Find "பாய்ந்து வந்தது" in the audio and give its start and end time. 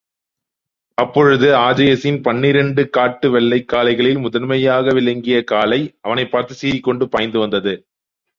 7.07-7.75